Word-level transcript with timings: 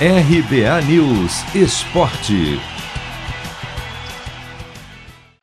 RBA 0.00 0.82
News 0.88 1.54
Esporte. 1.54 2.58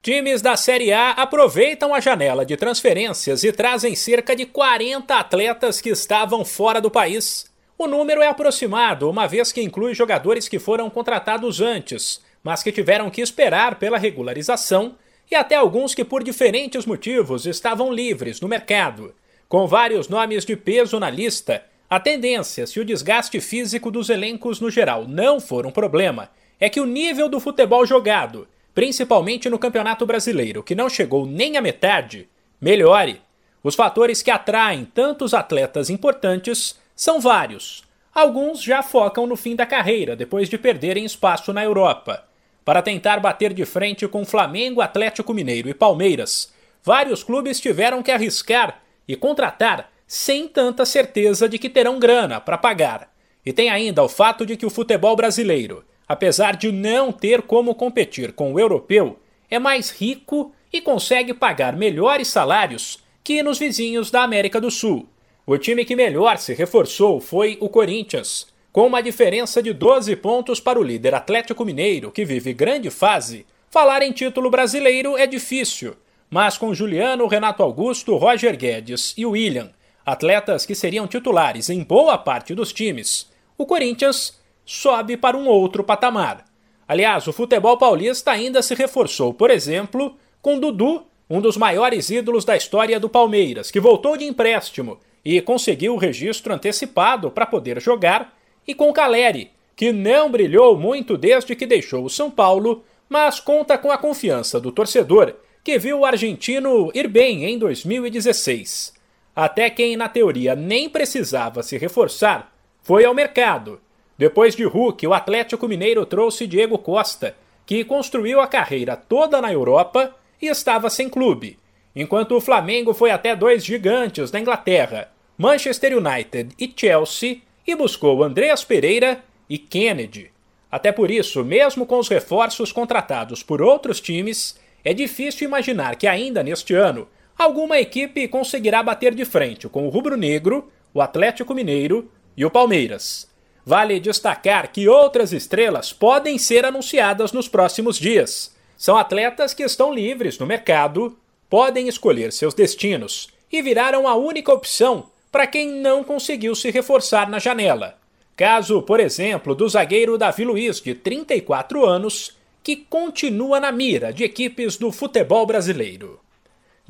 Times 0.01 0.41
da 0.41 0.57
Série 0.57 0.91
A 0.91 1.11
aproveitam 1.11 1.95
a 1.95 2.01
janela 2.01 2.45
de 2.45 2.57
transferências 2.57 3.45
e 3.45 3.53
trazem 3.53 3.95
cerca 3.95 4.35
de 4.35 4.45
40 4.45 5.15
atletas 5.15 5.79
que 5.79 5.87
estavam 5.87 6.43
fora 6.43 6.81
do 6.81 6.91
país. 6.91 7.45
O 7.77 7.87
número 7.87 8.21
é 8.21 8.27
aproximado, 8.27 9.09
uma 9.09 9.25
vez 9.25 9.53
que 9.53 9.61
inclui 9.61 9.93
jogadores 9.93 10.49
que 10.49 10.59
foram 10.59 10.89
contratados 10.89 11.61
antes, 11.61 12.21
mas 12.43 12.61
que 12.61 12.73
tiveram 12.73 13.09
que 13.09 13.21
esperar 13.21 13.75
pela 13.79 13.97
regularização, 13.97 14.97
e 15.31 15.33
até 15.35 15.55
alguns 15.55 15.95
que, 15.95 16.03
por 16.03 16.25
diferentes 16.25 16.85
motivos, 16.85 17.45
estavam 17.45 17.89
livres 17.89 18.41
no 18.41 18.49
mercado. 18.49 19.15
Com 19.47 19.65
vários 19.65 20.09
nomes 20.09 20.43
de 20.43 20.57
peso 20.57 20.99
na 20.99 21.09
lista, 21.09 21.63
a 21.91 21.99
tendência, 21.99 22.65
se 22.65 22.79
o 22.79 22.85
desgaste 22.85 23.41
físico 23.41 23.91
dos 23.91 24.09
elencos 24.09 24.61
no 24.61 24.71
geral 24.71 25.05
não 25.05 25.41
for 25.41 25.65
um 25.65 25.71
problema, 25.71 26.29
é 26.57 26.69
que 26.69 26.79
o 26.79 26.85
nível 26.85 27.27
do 27.27 27.37
futebol 27.37 27.85
jogado, 27.85 28.47
principalmente 28.73 29.49
no 29.49 29.59
Campeonato 29.59 30.05
Brasileiro, 30.05 30.63
que 30.63 30.73
não 30.73 30.89
chegou 30.89 31.25
nem 31.25 31.57
à 31.57 31.61
metade, 31.61 32.29
melhore. 32.61 33.21
Os 33.61 33.75
fatores 33.75 34.21
que 34.21 34.31
atraem 34.31 34.85
tantos 34.85 35.33
atletas 35.33 35.89
importantes 35.89 36.79
são 36.95 37.19
vários. 37.19 37.83
Alguns 38.15 38.63
já 38.63 38.81
focam 38.81 39.27
no 39.27 39.35
fim 39.35 39.53
da 39.53 39.65
carreira, 39.65 40.15
depois 40.15 40.47
de 40.47 40.57
perderem 40.57 41.03
espaço 41.03 41.51
na 41.51 41.61
Europa. 41.61 42.23
Para 42.63 42.81
tentar 42.81 43.19
bater 43.19 43.53
de 43.53 43.65
frente 43.65 44.07
com 44.07 44.23
Flamengo, 44.23 44.79
Atlético 44.79 45.33
Mineiro 45.33 45.67
e 45.67 45.73
Palmeiras, 45.73 46.53
vários 46.81 47.21
clubes 47.21 47.59
tiveram 47.59 48.01
que 48.01 48.11
arriscar 48.11 48.81
e 49.05 49.17
contratar 49.17 49.90
sem 50.13 50.45
tanta 50.45 50.85
certeza 50.85 51.47
de 51.47 51.57
que 51.57 51.69
terão 51.69 51.97
grana 51.97 52.41
para 52.41 52.57
pagar. 52.57 53.09
E 53.45 53.53
tem 53.53 53.69
ainda 53.69 54.03
o 54.03 54.09
fato 54.09 54.45
de 54.45 54.57
que 54.57 54.65
o 54.65 54.69
futebol 54.69 55.15
brasileiro, 55.15 55.85
apesar 56.05 56.57
de 56.57 56.69
não 56.69 57.13
ter 57.13 57.43
como 57.43 57.73
competir 57.73 58.33
com 58.33 58.51
o 58.51 58.59
europeu, 58.59 59.17
é 59.49 59.57
mais 59.57 59.89
rico 59.89 60.51
e 60.73 60.81
consegue 60.81 61.33
pagar 61.33 61.77
melhores 61.77 62.27
salários 62.27 62.99
que 63.23 63.41
nos 63.41 63.57
vizinhos 63.57 64.11
da 64.11 64.21
América 64.21 64.59
do 64.59 64.69
Sul. 64.69 65.07
O 65.47 65.57
time 65.57 65.85
que 65.85 65.95
melhor 65.95 66.37
se 66.39 66.53
reforçou 66.53 67.21
foi 67.21 67.57
o 67.61 67.69
Corinthians, 67.69 68.47
com 68.69 68.85
uma 68.85 69.01
diferença 69.01 69.63
de 69.63 69.71
12 69.71 70.13
pontos 70.17 70.59
para 70.59 70.77
o 70.77 70.83
líder 70.83 71.15
Atlético 71.15 71.63
Mineiro, 71.63 72.11
que 72.11 72.25
vive 72.25 72.51
grande 72.53 72.89
fase. 72.89 73.45
Falar 73.69 74.01
em 74.01 74.11
título 74.11 74.49
brasileiro 74.49 75.15
é 75.15 75.25
difícil, 75.25 75.95
mas 76.29 76.57
com 76.57 76.73
Juliano, 76.73 77.27
Renato 77.27 77.63
Augusto, 77.63 78.17
Roger 78.17 78.57
Guedes 78.57 79.13
e 79.17 79.25
William 79.25 79.71
atletas 80.05 80.65
que 80.65 80.75
seriam 80.75 81.07
titulares 81.07 81.69
em 81.69 81.83
boa 81.83 82.17
parte 82.17 82.53
dos 82.55 82.73
times, 82.73 83.29
o 83.57 83.65
Corinthians 83.65 84.39
sobe 84.65 85.17
para 85.17 85.37
um 85.37 85.47
outro 85.47 85.83
patamar. 85.83 86.45
Aliás, 86.87 87.27
o 87.27 87.33
futebol 87.33 87.77
paulista 87.77 88.31
ainda 88.31 88.61
se 88.61 88.75
reforçou, 88.75 89.33
por 89.33 89.49
exemplo, 89.49 90.15
com 90.41 90.59
Dudu, 90.59 91.05
um 91.29 91.39
dos 91.39 91.55
maiores 91.55 92.09
ídolos 92.09 92.43
da 92.43 92.57
história 92.57 92.99
do 92.99 93.07
Palmeiras, 93.07 93.71
que 93.71 93.79
voltou 93.79 94.17
de 94.17 94.25
empréstimo 94.25 94.99
e 95.23 95.39
conseguiu 95.41 95.93
o 95.93 95.97
registro 95.97 96.53
antecipado 96.53 97.31
para 97.31 97.45
poder 97.45 97.79
jogar, 97.79 98.35
e 98.67 98.75
com 98.75 98.91
Caleri, 98.91 99.51
que 99.75 99.91
não 99.91 100.29
brilhou 100.29 100.77
muito 100.77 101.17
desde 101.17 101.55
que 101.55 101.65
deixou 101.65 102.03
o 102.03 102.09
São 102.09 102.29
Paulo, 102.29 102.83
mas 103.07 103.39
conta 103.39 103.77
com 103.77 103.91
a 103.91 103.97
confiança 103.97 104.59
do 104.59 104.71
torcedor, 104.71 105.35
que 105.63 105.77
viu 105.77 105.99
o 105.99 106.05
argentino 106.05 106.91
ir 106.93 107.07
bem 107.07 107.45
em 107.45 107.57
2016. 107.57 108.93
Até 109.35 109.69
quem, 109.69 109.95
na 109.95 110.09
teoria, 110.09 110.55
nem 110.55 110.89
precisava 110.89 111.63
se 111.63 111.77
reforçar, 111.77 112.53
foi 112.83 113.05
ao 113.05 113.13
mercado. 113.13 113.79
Depois 114.17 114.55
de 114.55 114.63
Hulk, 114.63 115.07
o 115.07 115.13
Atlético 115.13 115.67
Mineiro 115.67 116.05
trouxe 116.05 116.45
Diego 116.45 116.77
Costa, 116.77 117.35
que 117.65 117.83
construiu 117.83 118.41
a 118.41 118.47
carreira 118.47 118.95
toda 118.95 119.41
na 119.41 119.51
Europa 119.51 120.13
e 120.41 120.47
estava 120.47 120.89
sem 120.89 121.07
clube, 121.07 121.57
enquanto 121.95 122.35
o 122.35 122.41
Flamengo 122.41 122.93
foi 122.93 123.11
até 123.11 123.35
dois 123.35 123.63
gigantes 123.63 124.29
da 124.29 124.39
Inglaterra, 124.39 125.11
Manchester 125.37 125.97
United 125.97 126.49
e 126.59 126.71
Chelsea, 126.75 127.41
e 127.65 127.75
buscou 127.75 128.23
Andreas 128.23 128.63
Pereira 128.63 129.23
e 129.49 129.57
Kennedy. 129.57 130.31
Até 130.71 130.91
por 130.91 131.11
isso, 131.11 131.43
mesmo 131.43 131.85
com 131.85 131.99
os 131.99 132.07
reforços 132.07 132.71
contratados 132.71 133.43
por 133.43 133.61
outros 133.61 133.99
times, 133.99 134.59
é 134.83 134.93
difícil 134.93 135.47
imaginar 135.47 135.95
que 135.95 136.07
ainda 136.07 136.43
neste 136.43 136.73
ano 136.73 137.07
alguma 137.41 137.79
equipe 137.79 138.27
conseguirá 138.27 138.81
bater 138.83 139.13
de 139.13 139.25
frente 139.25 139.67
com 139.67 139.85
o 139.85 139.89
Rubro 139.89 140.15
Negro, 140.15 140.71
o 140.93 141.01
Atlético 141.01 141.53
Mineiro 141.53 142.09
e 142.35 142.45
o 142.45 142.51
Palmeiras. 142.51 143.29
Vale 143.65 143.99
destacar 143.99 144.71
que 144.71 144.87
outras 144.87 145.31
estrelas 145.33 145.93
podem 145.93 146.37
ser 146.37 146.65
anunciadas 146.65 147.31
nos 147.31 147.47
próximos 147.47 147.97
dias. 147.97 148.55
São 148.75 148.97
atletas 148.97 149.53
que 149.53 149.63
estão 149.63 149.93
livres 149.93 150.39
no 150.39 150.47
mercado, 150.47 151.17
podem 151.49 151.87
escolher 151.87 152.31
seus 152.31 152.53
destinos 152.53 153.29
e 153.51 153.61
viraram 153.61 154.07
a 154.07 154.15
única 154.15 154.51
opção 154.51 155.07
para 155.31 155.47
quem 155.47 155.67
não 155.67 156.03
conseguiu 156.03 156.55
se 156.55 156.71
reforçar 156.71 157.29
na 157.29 157.39
janela. 157.39 157.97
Caso, 158.35 158.81
por 158.81 158.99
exemplo, 158.99 159.53
do 159.53 159.69
zagueiro 159.69 160.17
Davi 160.17 160.43
Luiz, 160.43 160.81
de 160.81 160.95
34 160.95 161.85
anos, 161.85 162.35
que 162.63 162.75
continua 162.75 163.59
na 163.59 163.71
mira 163.71 164.11
de 164.11 164.23
equipes 164.23 164.77
do 164.77 164.91
futebol 164.91 165.45
brasileiro. 165.45 166.19